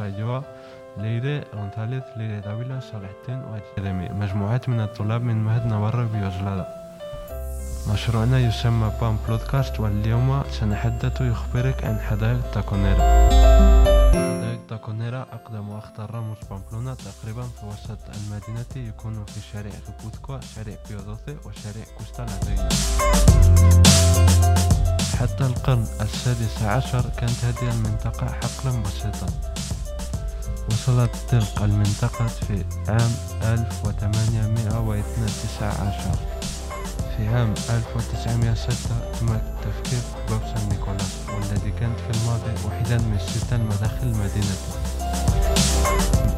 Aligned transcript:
saioa 0.00 0.40
Leire, 1.02 1.46
González, 1.52 2.04
Leire 2.16 2.40
Dávila, 2.40 2.80
Sagastén 2.80 3.38
وجرمي 3.50 4.08
مجموعات 4.08 4.68
من 4.68 4.80
الطلاب 4.80 5.22
من 5.22 5.44
معهد 5.44 5.66
نوارة 5.66 6.04
بيوزلادا 6.12 6.66
مشروعنا 7.92 8.38
يسمى 8.38 8.92
بام 9.00 9.16
بودكاست 9.28 9.80
واليوم 9.80 10.42
سنحدث 10.50 11.20
يخبرك 11.20 11.84
عن 11.84 12.00
حدائق 12.00 12.50
تاكونيرا 12.54 13.02
حدائق 14.12 14.66
تاكونيرا 14.68 15.26
أقدم 15.32 15.68
وأخطر 15.68 16.14
رموز 16.14 16.36
بامبلونا 16.50 16.94
تقريبا 16.94 17.42
في 17.42 17.66
وسط 17.66 17.98
المدينة 18.16 18.88
يكون 18.88 19.24
في 19.24 19.40
شارع 19.52 19.70
كوبوتكو 19.86 20.38
شارع 20.54 20.76
بيودوثي 20.88 21.36
وشارع 21.46 21.84
كوستا 21.98 22.22
لاتينا 22.22 22.68
حتى 25.20 25.46
القرن 25.46 25.86
السادس 26.00 26.62
عشر 26.62 27.02
كانت 27.18 27.44
هذه 27.44 27.72
المنطقة 27.74 28.26
حقلا 28.26 28.82
بسيطا 28.82 29.26
وصلت 30.70 31.10
تلك 31.28 31.62
المنطقة 31.62 32.26
في 32.26 32.64
عام 32.88 33.10
1812 33.42 36.16
في 37.16 37.28
عام 37.28 37.54
1906 37.70 38.94
تم 39.20 39.38
تفكيك 39.62 40.04
باب 40.28 40.40
سان 40.54 40.68
نيكولاس 40.68 41.16
والذي 41.34 41.70
كانت 41.80 42.00
في 42.00 42.10
الماضي 42.10 42.52
واحدا 42.64 42.98
من 42.98 43.18
ستة 43.18 43.56
مداخل 43.56 44.06
المدينة 44.06 44.56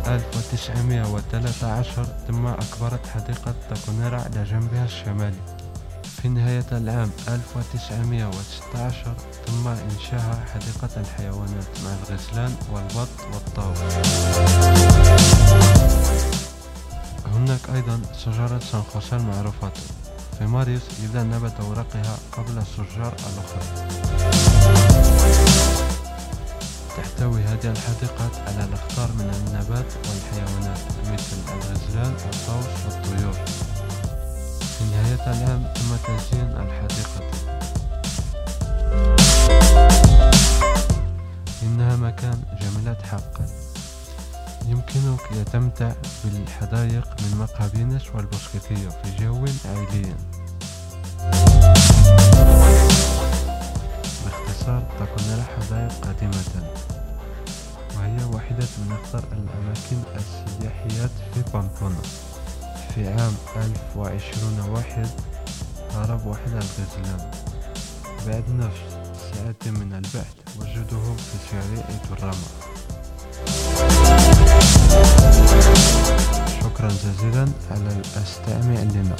1913 0.06 2.04
تم 2.28 2.46
أكبرت 2.46 3.06
حديقة 3.06 3.54
تاكونيرا 3.70 4.20
على 4.20 4.44
جنبها 4.44 4.84
الشمالي. 4.84 5.61
في 6.22 6.28
نهاية 6.28 6.64
العام 6.72 7.10
1916 7.28 9.14
تم 9.46 9.68
إنشاء 9.68 10.46
حديقة 10.54 11.00
الحيوانات 11.00 11.66
مع 11.84 11.90
الغزلان 12.02 12.54
والبط 12.72 13.08
والطاووس 13.32 13.78
هناك 17.26 17.60
أيضا 17.74 18.00
شجرة 18.24 18.58
سان 18.58 18.82
خوسيه 18.82 19.16
المعروفة. 19.16 19.72
في 20.38 20.46
مارس 20.46 20.82
يبدأ 21.04 21.22
نبات 21.22 21.60
أوراقها 21.60 22.18
قبل 22.32 22.58
الشجار 22.58 23.14
الأخرى. 23.14 23.88
تحتوي 26.96 27.42
هذه 27.42 27.70
الحديقة 27.70 28.30
على 28.46 28.64
الأخطار 28.64 29.12
من 29.12 29.34
النبات 29.34 29.92
والحيوانات 30.04 30.80
مثل 31.12 31.36
الغزلان 31.54 32.12
والطيور 32.12 32.61
تم 35.24 35.96
تزيين 36.06 36.50
الحديقة. 36.50 37.22
إنها 41.62 41.96
مكان 41.96 42.42
جميلة 42.60 42.96
حقا. 43.02 43.46
يمكنك 44.66 45.20
يتمتع 45.32 45.92
بالحدائق 46.24 47.06
من 47.20 47.38
مقابينش 47.38 48.02
والبوسكيتية 48.14 48.88
في 48.88 49.16
جو 49.20 49.46
عائلي 49.64 50.14
باختصار 54.24 54.82
تكون 55.00 55.24
لها 55.28 55.46
حدائق 55.56 55.92
قديمة. 56.08 56.72
وهي 57.96 58.24
واحدة 58.24 58.66
من 58.78 58.92
أكثر 58.92 59.24
الأماكن 59.32 60.02
السياحية 60.16 61.10
في 61.34 61.42
بامبونا. 61.52 62.02
في 62.94 63.08
عام 63.08 63.34
ألف 63.56 63.96
وعشرون 63.96 64.60
واحد 64.70 65.08
هرب 65.94 66.26
واحد 66.26 66.48
الغزلان 66.48 67.30
بعد 68.26 68.44
نفس 68.50 68.80
ساعة 69.34 69.72
من 69.72 69.92
البحث 69.92 70.34
وجدوه 70.60 71.16
في 71.16 71.38
شارع 71.50 71.86
دراما 72.10 72.48
شكرا 76.60 76.88
جزيلا 76.88 77.48
على 77.70 77.96
الاستماع 77.96 78.82
لنا. 78.82 79.16